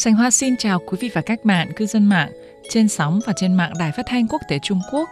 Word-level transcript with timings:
Sành 0.00 0.14
Hoa 0.14 0.30
xin 0.30 0.56
chào 0.56 0.78
quý 0.78 0.98
vị 1.00 1.10
và 1.14 1.20
các 1.20 1.44
bạn 1.44 1.72
cư 1.76 1.86
dân 1.86 2.06
mạng 2.06 2.30
trên 2.70 2.88
sóng 2.88 3.20
và 3.26 3.32
trên 3.36 3.54
mạng 3.54 3.72
Đài 3.78 3.92
Phát 3.92 4.02
thanh 4.06 4.28
Quốc 4.28 4.40
tế 4.48 4.58
Trung 4.62 4.80
Quốc. 4.92 5.08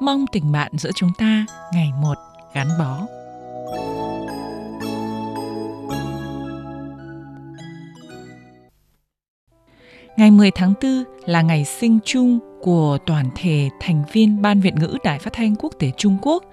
Mong 0.00 0.24
tình 0.32 0.52
bạn 0.52 0.72
giữa 0.78 0.90
chúng 0.96 1.10
ta 1.18 1.46
ngày 1.72 1.90
một 2.02 2.14
gắn 2.54 2.66
bó. 2.78 3.06
Ngày 10.16 10.30
10 10.30 10.50
tháng 10.50 10.74
4 10.82 11.04
là 11.26 11.42
ngày 11.42 11.64
sinh 11.64 11.98
chung 12.04 12.38
của 12.62 12.98
toàn 13.06 13.26
thể 13.36 13.68
thành 13.80 14.02
viên 14.12 14.42
Ban 14.42 14.60
Việt 14.60 14.74
ngữ 14.74 14.98
Đài 15.04 15.18
Phát 15.18 15.32
thanh 15.32 15.54
Quốc 15.56 15.72
tế 15.78 15.90
Trung 15.96 16.18
Quốc. 16.22 16.44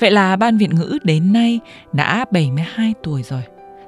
Vậy 0.00 0.10
là 0.10 0.36
Ban 0.36 0.58
Việt 0.58 0.70
ngữ 0.70 0.98
đến 1.02 1.32
nay 1.32 1.60
đã 1.92 2.24
72 2.30 2.94
tuổi 3.02 3.22
rồi. 3.22 3.42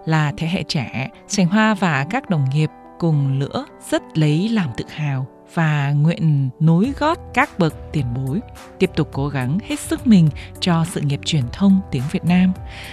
Là 0.04 0.32
thế 0.36 0.46
hệ 0.46 0.62
trẻ, 0.62 1.08
Sành 1.28 1.46
Hoa 1.46 1.74
và 1.74 2.06
các 2.10 2.30
đồng 2.30 2.44
nghiệp 2.54 2.70
cùng 3.00 3.38
lửa 3.38 3.64
rất 3.90 4.18
lấy 4.18 4.48
làm 4.48 4.70
tự 4.76 4.84
hào 4.88 5.26
và 5.54 5.90
nguyện 5.90 6.50
nối 6.60 6.92
gót 6.98 7.18
các 7.34 7.58
bậc 7.58 7.74
tiền 7.92 8.06
bối, 8.14 8.40
tiếp 8.78 8.90
tục 8.96 9.08
cố 9.12 9.28
gắng 9.28 9.58
hết 9.68 9.80
sức 9.80 10.06
mình 10.06 10.28
cho 10.60 10.84
sự 10.90 11.00
nghiệp 11.00 11.20
truyền 11.24 11.44
thông 11.52 11.80
tiếng 11.90 12.02
Việt 12.10 12.24
Nam, 12.24 12.52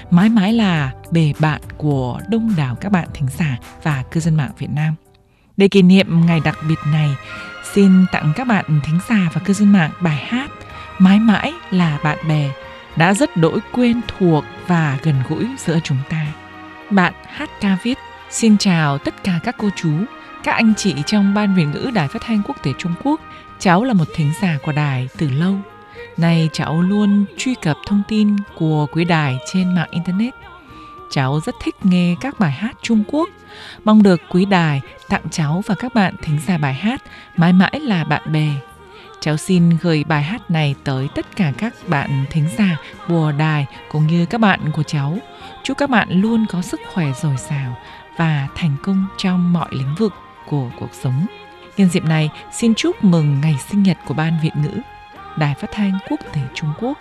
mãi 0.09 0.29
mãi 0.29 0.53
là 0.53 0.93
bề 1.11 1.33
bạn 1.39 1.61
của 1.77 2.19
đông 2.29 2.53
đảo 2.57 2.75
các 2.75 2.91
bạn 2.91 3.07
thính 3.13 3.27
giả 3.37 3.57
và 3.83 4.03
cư 4.11 4.19
dân 4.19 4.35
mạng 4.35 4.51
Việt 4.57 4.69
Nam. 4.69 4.95
Để 5.57 5.67
kỷ 5.67 5.81
niệm 5.81 6.25
ngày 6.25 6.39
đặc 6.43 6.57
biệt 6.69 6.79
này, 6.91 7.09
xin 7.73 8.05
tặng 8.11 8.33
các 8.35 8.47
bạn 8.47 8.65
thính 8.85 8.99
giả 9.09 9.29
và 9.33 9.41
cư 9.45 9.53
dân 9.53 9.71
mạng 9.71 9.91
bài 10.01 10.25
hát 10.27 10.51
Mãi 10.99 11.19
mãi 11.19 11.53
là 11.71 11.99
bạn 12.03 12.17
bè 12.27 12.49
đã 12.95 13.13
rất 13.13 13.37
đỗi 13.37 13.59
quen 13.71 14.01
thuộc 14.07 14.43
và 14.67 14.97
gần 15.03 15.15
gũi 15.29 15.47
giữa 15.57 15.79
chúng 15.83 15.97
ta. 16.09 16.27
Bạn 16.89 17.13
hát 17.25 17.49
ca 17.61 17.77
viết 17.83 17.97
Xin 18.29 18.57
chào 18.57 18.97
tất 18.97 19.23
cả 19.23 19.39
các 19.43 19.55
cô 19.57 19.69
chú, 19.75 19.91
các 20.43 20.51
anh 20.51 20.73
chị 20.77 20.95
trong 21.05 21.33
Ban 21.33 21.55
Việt 21.55 21.65
ngữ 21.65 21.91
Đài 21.93 22.07
Phát 22.07 22.21
thanh 22.21 22.41
Quốc 22.47 22.63
tế 22.63 22.71
Trung 22.77 22.93
Quốc. 23.03 23.21
Cháu 23.59 23.83
là 23.83 23.93
một 23.93 24.07
thính 24.15 24.31
giả 24.41 24.57
của 24.63 24.71
đài 24.71 25.09
từ 25.17 25.29
lâu. 25.29 25.55
Nay 26.17 26.49
cháu 26.53 26.81
luôn 26.81 27.25
truy 27.37 27.55
cập 27.61 27.77
thông 27.87 28.01
tin 28.07 28.35
của 28.55 28.87
quý 28.91 29.05
đài 29.05 29.37
trên 29.53 29.75
mạng 29.75 29.87
Internet. 29.91 30.33
Cháu 31.11 31.39
rất 31.45 31.55
thích 31.63 31.75
nghe 31.83 32.15
các 32.21 32.39
bài 32.39 32.51
hát 32.51 32.77
Trung 32.81 33.03
Quốc. 33.07 33.29
Mong 33.83 34.03
được 34.03 34.21
quý 34.29 34.45
đài 34.45 34.81
tặng 35.09 35.23
cháu 35.31 35.63
và 35.65 35.75
các 35.75 35.93
bạn 35.93 36.15
thính 36.21 36.39
giả 36.47 36.57
bài 36.57 36.73
hát 36.73 37.03
mãi 37.37 37.53
mãi 37.53 37.79
là 37.79 38.03
bạn 38.03 38.31
bè. 38.31 38.49
Cháu 39.19 39.37
xin 39.37 39.77
gửi 39.81 40.03
bài 40.03 40.23
hát 40.23 40.51
này 40.51 40.75
tới 40.83 41.07
tất 41.15 41.35
cả 41.35 41.51
các 41.57 41.73
bạn 41.87 42.25
thính 42.29 42.49
giả 42.57 42.77
của 43.07 43.33
đài 43.37 43.65
cũng 43.91 44.07
như 44.07 44.25
các 44.25 44.41
bạn 44.41 44.71
của 44.71 44.83
cháu. 44.83 45.17
Chúc 45.63 45.77
các 45.77 45.89
bạn 45.89 46.21
luôn 46.21 46.45
có 46.49 46.61
sức 46.61 46.81
khỏe 46.93 47.05
dồi 47.21 47.35
dào 47.49 47.77
và 48.17 48.47
thành 48.55 48.75
công 48.83 49.05
trong 49.17 49.53
mọi 49.53 49.67
lĩnh 49.71 49.95
vực 49.97 50.13
của 50.49 50.69
cuộc 50.79 50.93
sống. 50.93 51.25
Nhân 51.77 51.89
dịp 51.89 52.03
này, 52.03 52.29
xin 52.51 52.75
chúc 52.75 53.03
mừng 53.03 53.41
ngày 53.41 53.55
sinh 53.69 53.83
nhật 53.83 53.97
của 54.05 54.13
Ban 54.13 54.33
Việt 54.43 54.55
ngữ, 54.55 54.81
Đài 55.37 55.55
Phát 55.55 55.67
thanh 55.71 55.91
Quốc 56.09 56.19
tế 56.33 56.41
Trung 56.53 56.69
Quốc 56.79 56.97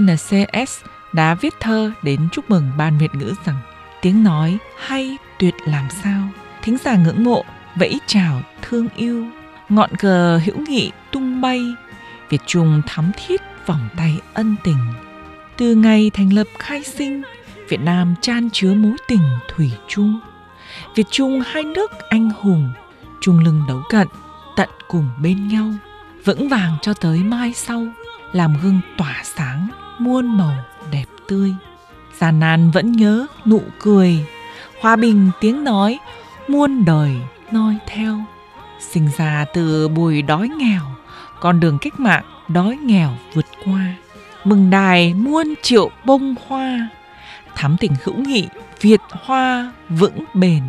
NCS 0.00 0.84
đã 1.12 1.34
viết 1.34 1.54
thơ 1.60 1.92
đến 2.02 2.28
chúc 2.32 2.50
mừng 2.50 2.70
Ban 2.76 2.98
Việt 2.98 3.14
ngữ 3.14 3.34
rằng 3.44 3.56
tiếng 4.02 4.24
nói 4.24 4.58
hay 4.78 5.16
tuyệt 5.38 5.54
làm 5.66 5.88
sao, 6.02 6.28
thính 6.62 6.76
giả 6.84 6.96
ngưỡng 6.96 7.24
mộ, 7.24 7.44
vẫy 7.76 8.00
chào 8.06 8.42
thương 8.62 8.88
yêu, 8.96 9.26
ngọn 9.68 9.90
cờ 9.96 10.38
hữu 10.38 10.56
nghị 10.58 10.92
tung 11.12 11.40
bay, 11.40 11.74
Việt 12.28 12.40
Trung 12.46 12.82
thắm 12.86 13.10
thiết 13.16 13.40
vòng 13.66 13.88
tay 13.96 14.20
ân 14.34 14.56
tình. 14.64 14.92
Từ 15.56 15.74
ngày 15.74 16.10
thành 16.14 16.32
lập 16.32 16.46
khai 16.58 16.84
sinh, 16.84 17.22
Việt 17.68 17.80
Nam 17.80 18.14
chan 18.20 18.50
chứa 18.52 18.74
mối 18.74 18.96
tình 19.08 19.38
thủy 19.54 19.72
chung. 19.88 20.20
Việt 20.94 21.06
Trung 21.10 21.42
hai 21.46 21.62
nước 21.64 21.90
anh 22.08 22.30
hùng, 22.30 22.72
chung 23.20 23.38
lưng 23.38 23.62
đấu 23.68 23.82
cận, 23.90 24.08
tận 24.56 24.68
cùng 24.88 25.08
bên 25.22 25.48
nhau, 25.48 25.72
vững 26.24 26.48
vàng 26.48 26.76
cho 26.82 26.94
tới 26.94 27.18
mai 27.18 27.52
sau 27.52 27.86
làm 28.32 28.56
gương 28.62 28.80
tỏa 28.96 29.22
sáng 29.24 29.68
muôn 29.98 30.38
màu 30.38 30.54
đẹp 30.90 31.04
tươi. 31.28 31.54
Gian 32.18 32.40
nan 32.40 32.70
vẫn 32.70 32.92
nhớ 32.92 33.26
nụ 33.46 33.62
cười. 33.80 34.26
Hòa 34.80 34.96
bình 34.96 35.30
tiếng 35.40 35.64
nói, 35.64 35.98
muôn 36.48 36.84
đời 36.84 37.16
noi 37.52 37.76
theo. 37.86 38.18
Sinh 38.80 39.08
ra 39.16 39.44
từ 39.54 39.88
bùi 39.88 40.22
đói 40.22 40.48
nghèo, 40.48 40.82
con 41.40 41.60
đường 41.60 41.78
cách 41.80 42.00
mạng 42.00 42.24
đói 42.48 42.76
nghèo 42.76 43.10
vượt 43.34 43.46
qua. 43.64 43.94
Mừng 44.44 44.70
đài 44.70 45.14
muôn 45.14 45.54
triệu 45.62 45.90
bông 46.04 46.34
hoa, 46.46 46.88
thắm 47.54 47.76
tình 47.80 47.92
hữu 48.04 48.14
nghị 48.16 48.48
việt 48.80 49.00
hoa 49.10 49.72
vững 49.88 50.24
bền. 50.34 50.62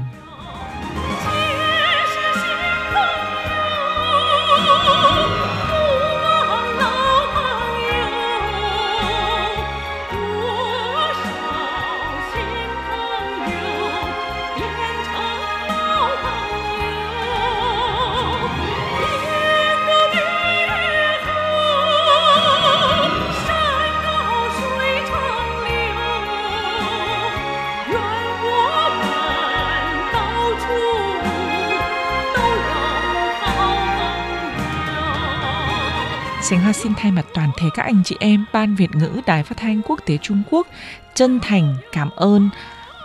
Sánh 36.49 36.59
Hoa 36.59 36.73
xin 36.73 36.93
thay 36.97 37.11
mặt 37.11 37.25
toàn 37.33 37.51
thể 37.57 37.67
các 37.73 37.83
anh 37.83 38.03
chị 38.03 38.15
em 38.19 38.45
Ban 38.53 38.75
Việt 38.75 38.95
ngữ 38.95 39.21
Đài 39.25 39.43
Phát 39.43 39.57
thanh 39.57 39.81
Quốc 39.81 39.99
tế 40.05 40.17
Trung 40.21 40.41
Quốc 40.51 40.67
chân 41.13 41.39
thành 41.39 41.75
cảm 41.91 42.09
ơn 42.09 42.49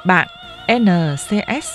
bạn 0.06 0.28
NCS. 0.72 1.69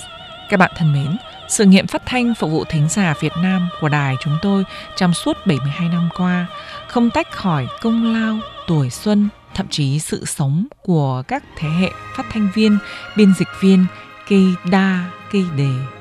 Các 0.48 0.56
bạn 0.56 0.70
thân 0.76 0.92
mến, 0.92 1.16
sự 1.48 1.64
nghiệp 1.64 1.84
phát 1.88 2.02
thanh 2.06 2.34
phục 2.34 2.50
vụ 2.50 2.64
thính 2.64 2.88
giả 2.88 3.14
Việt 3.20 3.32
Nam 3.42 3.68
của 3.80 3.88
đài 3.88 4.16
chúng 4.20 4.38
tôi 4.42 4.64
trong 4.96 5.14
suốt 5.14 5.36
72 5.46 5.88
năm 5.88 6.08
qua 6.16 6.46
không 6.88 7.10
tách 7.10 7.30
khỏi 7.32 7.66
công 7.80 8.14
lao, 8.14 8.38
tuổi 8.66 8.90
xuân, 8.90 9.28
thậm 9.54 9.66
chí 9.70 9.98
sự 9.98 10.24
sống 10.24 10.66
của 10.82 11.22
các 11.28 11.44
thế 11.56 11.68
hệ 11.68 11.90
phát 12.16 12.26
thanh 12.32 12.48
viên, 12.54 12.78
biên 13.16 13.34
dịch 13.38 13.48
viên, 13.60 13.86
cây 14.28 14.54
đa, 14.70 15.04
cây 15.32 15.44
đề, 15.56 15.99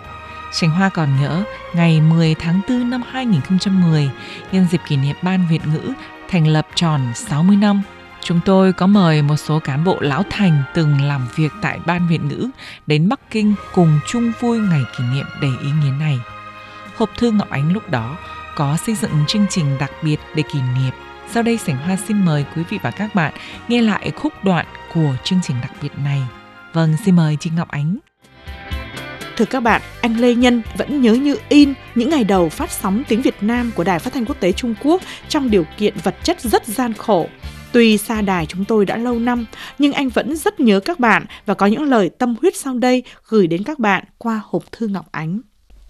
Sành 0.52 0.70
Hoa 0.70 0.90
còn 0.90 1.10
nhớ 1.22 1.44
ngày 1.74 2.02
10 2.02 2.36
tháng 2.36 2.62
4 2.70 2.90
năm 2.90 3.02
2010, 3.12 4.10
nhân 4.52 4.66
dịp 4.72 4.82
kỷ 4.88 4.98
niệm 4.98 5.16
Ban 5.22 5.48
Việt 5.50 5.68
ngữ 5.68 5.94
thành 6.30 6.48
lập 6.48 6.68
tròn 6.76 7.02
60 7.16 7.56
năm. 7.56 7.82
Chúng 8.22 8.40
tôi 8.46 8.74
có 8.74 8.88
mời 8.88 9.22
một 9.22 9.38
số 9.38 9.60
cán 9.60 9.84
bộ 9.84 9.98
lão 10.00 10.24
thành 10.30 10.64
từng 10.74 11.02
làm 11.02 11.28
việc 11.36 11.52
tại 11.62 11.80
Ban 11.86 12.08
Việt 12.08 12.22
ngữ 12.22 12.50
đến 12.88 13.10
Bắc 13.10 13.20
Kinh 13.32 13.56
cùng 13.74 14.00
chung 14.08 14.32
vui 14.40 14.60
ngày 14.60 14.82
kỷ 14.98 15.04
niệm 15.14 15.26
đầy 15.42 15.52
ý 15.62 15.70
nghĩa 15.84 15.92
này. 16.00 16.20
Hộp 16.98 17.10
thư 17.18 17.32
Ngọc 17.32 17.50
Ánh 17.50 17.74
lúc 17.74 17.90
đó 17.90 18.18
có 18.56 18.78
xây 18.78 18.96
dựng 18.96 19.12
chương 19.28 19.46
trình 19.50 19.78
đặc 19.80 19.92
biệt 20.04 20.18
để 20.36 20.44
kỷ 20.54 20.60
niệm. 20.62 20.94
Sau 21.32 21.44
đây 21.44 21.58
Sảnh 21.58 21.78
Hoa 21.78 21.96
xin 21.96 22.26
mời 22.26 22.46
quý 22.56 22.64
vị 22.70 22.80
và 22.82 22.92
các 22.92 23.16
bạn 23.16 23.34
nghe 23.68 23.82
lại 23.82 24.12
khúc 24.16 24.34
đoạn 24.44 24.66
của 24.94 25.16
chương 25.24 25.40
trình 25.44 25.56
đặc 25.62 25.72
biệt 25.82 25.92
này. 26.04 26.22
Vâng, 26.74 26.96
xin 27.06 27.16
mời 27.16 27.38
chị 27.40 27.52
Ngọc 27.56 27.68
Ánh. 27.68 28.09
Thưa 29.40 29.46
các 29.46 29.60
bạn, 29.60 29.82
anh 30.02 30.20
Lê 30.20 30.36
Nhân 30.36 30.62
vẫn 30.78 31.02
nhớ 31.02 31.14
như 31.14 31.36
in 31.50 31.74
những 31.96 32.10
ngày 32.10 32.24
đầu 32.24 32.50
phát 32.50 32.72
sóng 32.72 33.04
tiếng 33.08 33.22
Việt 33.22 33.36
Nam 33.42 33.72
của 33.76 33.84
Đài 33.84 34.00
Phát 34.00 34.14
thanh 34.14 34.26
Quốc 34.26 34.40
tế 34.40 34.52
Trung 34.52 34.76
Quốc 34.84 35.02
trong 35.30 35.52
điều 35.52 35.66
kiện 35.78 35.94
vật 36.04 36.16
chất 36.24 36.42
rất 36.42 36.68
gian 36.68 36.94
khổ. 36.94 37.28
Tuy 37.72 37.98
xa 37.98 38.22
đài 38.22 38.46
chúng 38.46 38.66
tôi 38.66 38.86
đã 38.86 38.98
lâu 38.98 39.20
năm, 39.20 39.46
nhưng 39.80 39.94
anh 39.94 40.10
vẫn 40.10 40.36
rất 40.36 40.60
nhớ 40.60 40.80
các 40.80 41.00
bạn 41.00 41.26
và 41.46 41.54
có 41.54 41.66
những 41.66 41.84
lời 41.84 42.10
tâm 42.18 42.36
huyết 42.42 42.56
sau 42.56 42.78
đây 42.78 43.04
gửi 43.28 43.48
đến 43.48 43.64
các 43.64 43.80
bạn 43.80 44.04
qua 44.18 44.42
hộp 44.46 44.72
thư 44.72 44.88
Ngọc 44.88 45.06
Ánh. 45.12 45.42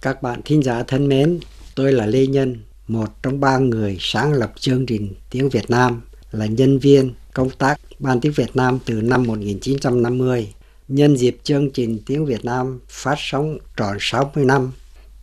Các 0.02 0.22
bạn 0.22 0.42
thính 0.46 0.64
giả 0.64 0.84
thân 0.84 1.08
mến, 1.08 1.40
tôi 1.76 1.94
là 1.94 2.06
Lê 2.06 2.28
Nhân, 2.28 2.58
một 2.88 3.24
trong 3.24 3.40
ba 3.40 3.58
người 3.58 3.98
sáng 4.00 4.34
lập 4.34 4.54
chương 4.60 4.86
trình 4.86 5.14
Tiếng 5.30 5.50
Việt 5.50 5.70
Nam 5.70 6.02
là 6.32 6.46
nhân 6.46 6.80
viên 6.80 7.14
công 7.34 7.50
tác 7.50 7.80
Ban 8.00 8.20
tiếng 8.20 8.32
Việt 8.32 8.56
Nam 8.56 8.80
từ 8.86 8.94
năm 8.94 9.24
1950. 9.24 10.54
Nhân 10.90 11.18
dịp 11.18 11.38
chương 11.44 11.72
trình 11.72 12.00
tiếng 12.06 12.26
Việt 12.26 12.46
Nam 12.46 12.80
phát 12.90 13.16
sóng 13.18 13.58
tròn 13.78 13.98
60 14.00 14.46
năm, 14.46 14.72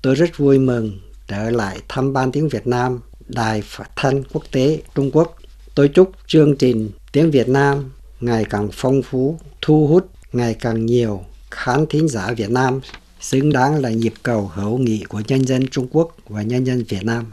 tôi 0.02 0.14
rất 0.14 0.38
vui 0.38 0.58
mừng 0.58 1.00
trở 1.28 1.50
lại 1.50 1.78
thăm 1.88 2.12
Ban 2.12 2.32
tiếng 2.32 2.48
Việt 2.48 2.66
Nam, 2.66 3.00
Đài 3.28 3.62
Phát 3.62 3.90
thanh 3.96 4.22
Quốc 4.32 4.42
tế 4.52 4.82
Trung 4.94 5.10
Quốc. 5.12 5.36
Tôi 5.74 5.88
chúc 5.88 6.12
chương 6.26 6.56
trình 6.56 6.90
tiếng 7.12 7.30
Việt 7.30 7.48
Nam 7.48 7.90
ngày 8.20 8.44
càng 8.50 8.68
phong 8.72 9.02
phú, 9.02 9.38
thu 9.62 9.86
hút 9.86 10.10
ngày 10.32 10.54
càng 10.54 10.86
nhiều 10.86 11.24
khán 11.50 11.86
thính 11.90 12.08
giả 12.08 12.32
Việt 12.32 12.50
Nam 12.50 12.80
xứng 13.20 13.52
đáng 13.52 13.82
là 13.82 13.90
nhịp 13.90 14.14
cầu 14.22 14.50
hữu 14.54 14.78
nghị 14.78 15.04
của 15.08 15.22
nhân 15.28 15.46
dân 15.46 15.66
Trung 15.66 15.88
Quốc 15.90 16.16
và 16.28 16.42
nhân 16.42 16.64
dân 16.64 16.84
Việt 16.88 17.04
Nam. 17.04 17.24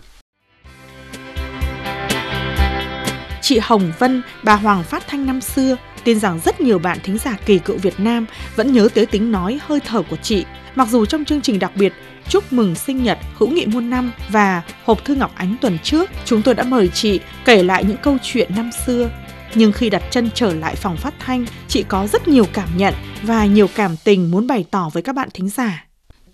Chị 3.43 3.59
Hồng 3.61 3.91
Vân, 3.99 4.21
bà 4.43 4.55
Hoàng 4.55 4.83
phát 4.83 5.07
thanh 5.07 5.25
năm 5.25 5.41
xưa, 5.41 5.77
tin 6.03 6.19
rằng 6.19 6.39
rất 6.45 6.61
nhiều 6.61 6.79
bạn 6.79 6.97
thính 7.03 7.17
giả 7.17 7.37
kỳ 7.45 7.59
cựu 7.59 7.77
Việt 7.77 7.99
Nam 7.99 8.25
vẫn 8.55 8.73
nhớ 8.73 8.89
tới 8.93 9.05
tiếng 9.05 9.31
nói 9.31 9.59
hơi 9.67 9.79
thở 9.79 10.01
của 10.01 10.15
chị. 10.15 10.45
Mặc 10.75 10.87
dù 10.87 11.05
trong 11.05 11.25
chương 11.25 11.41
trình 11.41 11.59
đặc 11.59 11.71
biệt 11.75 11.93
chúc 12.29 12.53
mừng 12.53 12.75
sinh 12.75 13.03
nhật 13.03 13.17
hữu 13.37 13.49
nghị 13.49 13.65
muôn 13.65 13.89
năm 13.89 14.11
và 14.29 14.61
hộp 14.85 15.05
thư 15.05 15.15
Ngọc 15.15 15.31
Ánh 15.35 15.55
tuần 15.61 15.77
trước, 15.83 16.09
chúng 16.25 16.41
tôi 16.41 16.53
đã 16.53 16.63
mời 16.63 16.89
chị 16.93 17.19
kể 17.45 17.63
lại 17.63 17.83
những 17.83 17.97
câu 17.97 18.17
chuyện 18.23 18.51
năm 18.55 18.69
xưa. 18.85 19.09
Nhưng 19.55 19.71
khi 19.71 19.89
đặt 19.89 20.03
chân 20.11 20.29
trở 20.35 20.53
lại 20.53 20.75
phòng 20.75 20.97
phát 20.97 21.13
thanh, 21.19 21.45
chị 21.67 21.83
có 21.87 22.07
rất 22.07 22.27
nhiều 22.27 22.45
cảm 22.53 22.69
nhận 22.77 22.93
và 23.23 23.45
nhiều 23.45 23.67
cảm 23.75 23.95
tình 24.03 24.31
muốn 24.31 24.47
bày 24.47 24.65
tỏ 24.71 24.89
với 24.93 25.03
các 25.03 25.15
bạn 25.15 25.29
thính 25.33 25.49
giả. 25.49 25.85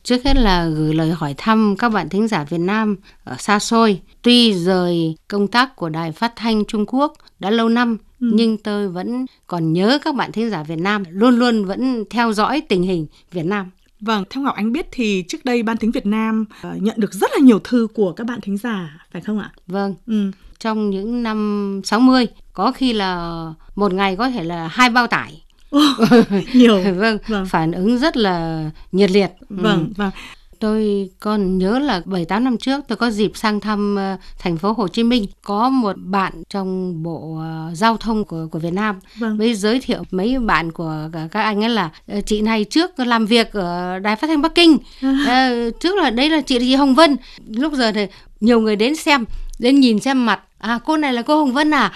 Trước 0.04 0.24
hết 0.26 0.36
là 0.36 0.66
gửi 0.66 0.94
lời 0.94 1.12
hỏi 1.12 1.34
thăm 1.38 1.76
các 1.80 1.90
bạn 1.90 2.10
thính 2.10 2.28
giả 2.28 2.44
Việt 2.44 2.58
Nam 2.58 2.96
ở 3.24 3.36
xa 3.40 3.60
xôi. 3.60 4.02
Tuy 4.22 4.54
rời 4.54 5.16
công 5.28 5.48
tác 5.48 5.76
của 5.76 5.90
Đài 5.90 6.12
Phát 6.12 6.34
thanh 6.36 6.66
Trung 6.66 6.86
Quốc 6.88 7.14
đã 7.40 7.50
lâu 7.50 7.70
năm, 7.70 7.98
ừ. 8.20 8.32
nhưng 8.34 8.58
tôi 8.58 8.90
vẫn 8.90 9.26
còn 9.48 9.74
nhớ 9.74 10.00
các 10.04 10.16
bạn 10.16 10.32
thính 10.32 10.50
giả 10.50 10.64
Việt 10.64 10.80
Nam, 10.80 11.04
luôn 11.10 11.40
luôn 11.40 11.66
vẫn 11.66 12.04
theo 12.10 12.34
dõi 12.34 12.62
tình 12.62 12.84
hình 12.84 13.08
Việt 13.32 13.46
Nam. 13.46 13.70
Vâng, 14.02 14.24
theo 14.30 14.44
Ngọc 14.44 14.56
Ánh 14.56 14.72
biết 14.72 14.88
thì 14.92 15.24
trước 15.28 15.46
đây 15.46 15.64
Ban 15.64 15.78
Tiếng 15.78 15.92
Việt 15.92 16.06
Nam 16.06 16.46
uh, 16.68 16.82
nhận 16.82 16.96
được 17.00 17.14
rất 17.14 17.32
là 17.34 17.40
nhiều 17.40 17.60
thư 17.64 17.88
của 17.94 18.12
các 18.12 18.28
bạn 18.28 18.42
thính 18.42 18.58
giả, 18.58 19.06
phải 19.12 19.22
không 19.22 19.40
ạ? 19.40 19.52
Vâng. 19.68 19.96
Ừ. 20.08 20.32
Trong 20.60 20.90
những 20.90 21.24
năm 21.24 21.82
60, 21.84 22.28
có 22.54 22.72
khi 22.72 22.94
là 22.94 23.44
một 23.76 23.94
ngày 23.94 24.16
có 24.16 24.30
thể 24.30 24.44
là 24.44 24.68
hai 24.68 24.90
bao 24.90 25.08
tải 25.08 25.44
nhiều. 26.54 26.82
Vâng, 26.96 27.18
vâng. 27.28 27.46
phản 27.46 27.72
ứng 27.72 27.98
rất 27.98 28.18
là 28.18 28.70
nhiệt 28.92 29.12
liệt. 29.12 29.32
Vâng 29.50 29.80
ừ. 29.80 29.94
vâng 29.98 30.12
tôi 30.60 31.10
còn 31.20 31.58
nhớ 31.58 31.80
là 31.80 32.02
7 32.06 32.26
8 32.26 32.44
năm 32.44 32.58
trước 32.58 32.84
tôi 32.88 32.96
có 32.96 33.12
dịp 33.12 33.32
sang 33.36 33.60
thăm 33.60 33.98
uh, 34.14 34.20
thành 34.40 34.58
phố 34.58 34.72
Hồ 34.72 34.88
Chí 34.88 35.04
Minh. 35.04 35.26
Có 35.44 35.70
một 35.70 35.96
bạn 35.98 36.34
trong 36.50 37.04
bộ 37.04 37.20
uh, 37.20 37.78
giao 37.78 37.98
thông 37.98 38.26
của 38.26 38.48
của 38.52 38.60
Việt 38.60 38.74
Nam. 38.74 39.00
Vâng. 39.16 39.38
mới 39.38 39.56
giới 39.56 39.80
thiệu 39.80 40.04
mấy 40.12 40.40
bạn 40.40 40.72
của 40.72 41.10
các 41.32 41.42
anh 41.42 41.64
ấy 41.64 41.70
là 41.70 41.90
uh, 42.18 42.26
chị 42.26 42.42
này 42.42 42.64
trước 42.64 43.00
làm 43.00 43.26
việc 43.26 43.54
ở 43.54 44.00
đài 44.00 44.16
phát 44.16 44.28
thanh 44.28 44.42
Bắc 44.42 44.56
Kinh. 44.56 44.78
À. 45.02 45.68
uh, 45.68 45.80
trước 45.80 45.98
là 45.98 46.10
đấy 46.10 46.30
là 46.30 46.42
chị 46.42 46.60
chị 46.60 46.76
Hồng 46.76 46.96
Vân. 46.96 47.18
Lúc 47.48 47.74
giờ 47.74 47.92
thì 47.92 48.08
nhiều 48.40 48.60
người 48.60 48.76
đến 48.76 48.96
xem 48.96 49.26
đến 49.60 49.80
nhìn 49.80 50.00
xem 50.00 50.26
mặt. 50.26 50.42
À 50.58 50.80
cô 50.86 50.98
này 50.98 51.14
là 51.14 51.22
cô 51.22 51.40
Hồng 51.40 51.54
Vân 51.54 51.72
à? 51.72 51.92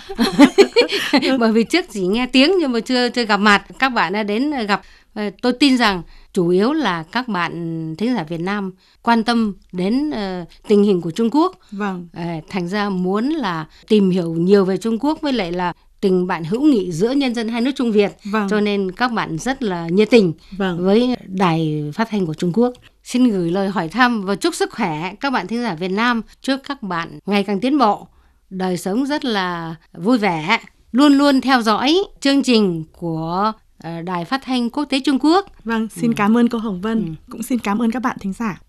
Bởi 1.39 1.51
vì 1.51 1.63
trước 1.63 1.85
chỉ 1.91 2.07
nghe 2.07 2.25
tiếng 2.25 2.51
nhưng 2.59 2.71
mà 2.71 2.79
chưa 2.79 3.09
chưa 3.09 3.25
gặp 3.25 3.37
mặt. 3.37 3.63
Các 3.79 3.89
bạn 3.89 4.13
đã 4.13 4.23
đến 4.23 4.51
gặp. 4.67 4.81
Ờ, 5.13 5.23
tôi 5.41 5.53
tin 5.53 5.77
rằng 5.77 6.01
chủ 6.33 6.47
yếu 6.47 6.73
là 6.73 7.03
các 7.11 7.27
bạn 7.27 7.51
thính 7.97 8.15
giả 8.15 8.23
Việt 8.23 8.39
Nam 8.39 8.71
quan 9.01 9.23
tâm 9.23 9.53
đến 9.71 10.09
uh, 10.09 10.47
tình 10.67 10.83
hình 10.83 11.01
của 11.01 11.11
Trung 11.11 11.29
Quốc. 11.31 11.57
Vâng. 11.71 12.07
Uh, 12.17 12.43
thành 12.49 12.67
ra 12.67 12.89
muốn 12.89 13.29
là 13.29 13.65
tìm 13.87 14.09
hiểu 14.09 14.33
nhiều 14.33 14.65
về 14.65 14.77
Trung 14.77 14.99
Quốc 14.99 15.21
với 15.21 15.33
lại 15.33 15.51
là 15.51 15.73
tình 16.03 16.27
bạn 16.27 16.43
hữu 16.43 16.61
nghị 16.61 16.91
giữa 16.91 17.11
nhân 17.11 17.35
dân 17.35 17.47
hai 17.47 17.61
nước 17.61 17.71
Trung 17.75 17.91
Việt 17.91 18.11
vâng. 18.23 18.47
cho 18.49 18.61
nên 18.61 18.91
các 18.91 19.11
bạn 19.11 19.37
rất 19.37 19.63
là 19.63 19.87
nhiệt 19.87 20.09
tình 20.09 20.33
vâng. 20.57 20.85
với 20.85 21.15
đài 21.27 21.91
phát 21.93 22.07
thanh 22.09 22.25
của 22.25 22.33
Trung 22.33 22.51
Quốc 22.53 22.73
xin 23.03 23.29
gửi 23.29 23.51
lời 23.51 23.69
hỏi 23.69 23.89
thăm 23.89 24.25
và 24.25 24.35
chúc 24.35 24.55
sức 24.55 24.71
khỏe 24.71 25.13
các 25.19 25.33
bạn 25.33 25.47
thính 25.47 25.61
giả 25.61 25.75
Việt 25.75 25.91
Nam 25.91 26.21
chúc 26.41 26.59
các 26.67 26.83
bạn 26.83 27.19
ngày 27.25 27.43
càng 27.43 27.59
tiến 27.59 27.77
bộ 27.77 28.07
đời 28.53 28.77
sống 28.77 29.05
rất 29.05 29.25
là 29.25 29.75
vui 29.93 30.17
vẻ, 30.17 30.59
luôn 30.91 31.13
luôn 31.13 31.41
theo 31.41 31.61
dõi 31.61 31.97
chương 32.19 32.43
trình 32.43 32.83
của 32.91 33.51
ờ, 33.77 34.01
Đài 34.01 34.25
Phát 34.25 34.41
thanh 34.43 34.69
Quốc 34.69 34.85
tế 34.85 34.99
Trung 34.99 35.19
Quốc. 35.19 35.47
Vâng, 35.63 35.87
xin 35.89 36.11
ừ. 36.11 36.15
cảm 36.17 36.37
ơn 36.37 36.49
cô 36.49 36.57
Hồng 36.57 36.81
Vân, 36.81 37.05
ừ. 37.05 37.11
cũng 37.31 37.43
xin 37.43 37.59
cảm 37.59 37.81
ơn 37.81 37.91
các 37.91 38.01
bạn 38.01 38.17
thính 38.19 38.33
giả. 38.33 38.59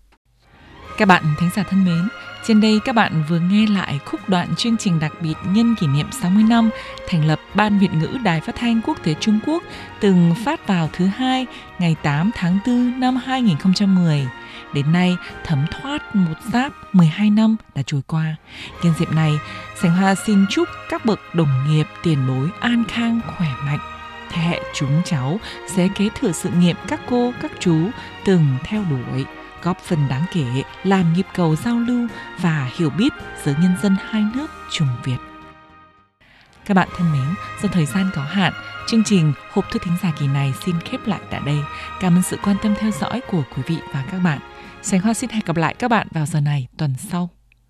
Các 0.97 1.05
bạn 1.05 1.23
thính 1.39 1.49
giả 1.55 1.63
thân 1.69 1.85
mến, 1.85 2.07
trên 2.47 2.61
đây 2.61 2.79
các 2.85 2.95
bạn 2.95 3.23
vừa 3.29 3.39
nghe 3.39 3.67
lại 3.67 3.99
khúc 4.05 4.29
đoạn 4.29 4.55
chương 4.55 4.77
trình 4.77 4.99
đặc 4.99 5.13
biệt 5.21 5.33
nhân 5.45 5.75
kỷ 5.79 5.87
niệm 5.87 6.07
60 6.11 6.43
năm 6.43 6.69
thành 7.07 7.27
lập 7.27 7.39
Ban 7.53 7.79
Việt 7.79 7.93
ngữ 7.93 8.17
Đài 8.23 8.41
Phát 8.41 8.55
thanh 8.55 8.81
Quốc 8.81 9.03
tế 9.03 9.15
Trung 9.19 9.39
Quốc 9.45 9.63
từng 9.99 10.33
phát 10.45 10.67
vào 10.67 10.89
thứ 10.93 11.05
hai 11.05 11.45
ngày 11.79 11.95
8 12.03 12.31
tháng 12.35 12.59
4 12.67 12.99
năm 12.99 13.15
2010. 13.15 14.27
Đến 14.73 14.91
nay, 14.91 15.15
thấm 15.43 15.65
thoát 15.71 16.15
một 16.15 16.33
giáp 16.53 16.95
12 16.95 17.29
năm 17.29 17.55
đã 17.75 17.81
trôi 17.85 18.01
qua. 18.07 18.35
Nhân 18.83 18.93
dịp 18.99 19.11
này, 19.11 19.31
Sành 19.81 19.91
Hoa 19.91 20.15
xin 20.15 20.45
chúc 20.49 20.67
các 20.89 21.05
bậc 21.05 21.19
đồng 21.35 21.67
nghiệp 21.69 21.87
tiền 22.03 22.27
bối 22.27 22.49
an 22.59 22.83
khang 22.87 23.19
khỏe 23.37 23.49
mạnh. 23.65 23.79
Thế 24.29 24.41
hệ 24.41 24.61
chúng 24.73 25.01
cháu 25.05 25.39
sẽ 25.67 25.87
kế 25.95 26.09
thừa 26.19 26.31
sự 26.31 26.49
nghiệp 26.49 26.77
các 26.87 27.01
cô, 27.09 27.33
các 27.41 27.51
chú 27.59 27.77
từng 28.25 28.47
theo 28.63 28.83
đuổi, 28.89 29.25
góp 29.65 29.79
phần 29.79 30.07
đáng 30.09 30.25
kể 30.33 30.45
làm 30.83 31.13
nhịp 31.13 31.25
cầu 31.33 31.55
giao 31.55 31.79
lưu 31.79 32.07
và 32.39 32.69
hiểu 32.75 32.89
biết 32.89 33.13
giữa 33.43 33.53
nhân 33.61 33.75
dân 33.83 33.95
hai 34.09 34.23
nước 34.35 34.47
Trung 34.71 34.87
Việt. 35.03 35.17
Các 36.65 36.73
bạn 36.73 36.89
thân 36.97 37.11
mến, 37.11 37.35
do 37.61 37.69
thời 37.69 37.85
gian 37.85 38.09
có 38.15 38.21
hạn, 38.21 38.53
chương 38.87 39.03
trình 39.03 39.33
Hộp 39.51 39.65
thư 39.71 39.79
thính 39.79 39.97
giả 40.03 40.11
kỳ 40.19 40.27
này 40.27 40.53
xin 40.65 40.75
khép 40.79 40.99
lại 41.05 41.19
tại 41.31 41.41
đây. 41.45 41.57
Cảm 41.99 42.15
ơn 42.15 42.23
sự 42.23 42.37
quan 42.43 42.55
tâm 42.63 42.75
theo 42.79 42.91
dõi 42.91 43.21
của 43.31 43.43
quý 43.55 43.63
vị 43.67 43.77
và 43.93 44.05
các 44.11 44.19
bạn. 44.19 44.39
Sánh 44.81 45.01
Hoa 45.01 45.13
xin 45.13 45.29
hẹn 45.29 45.43
gặp 45.45 45.57
lại 45.57 45.75
các 45.79 45.87
bạn 45.87 46.07
vào 46.11 46.25
giờ 46.25 46.41
này 46.41 46.67
tuần 46.77 46.95
sau. 46.97 47.34